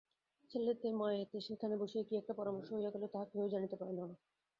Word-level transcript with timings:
ছেলেতে 0.51 0.87
মায়েতে 0.93 1.37
সেইখানে 1.41 1.75
বসিয়া 1.81 2.03
কী 2.07 2.13
একটা 2.17 2.33
পরামর্শ 2.39 2.69
হইয়া 2.71 2.93
গেল 2.93 3.03
তাহা 3.07 3.25
কেহই 3.31 3.53
জানিতে 3.53 3.75
পারিল 3.79 3.99
না। 4.01 4.15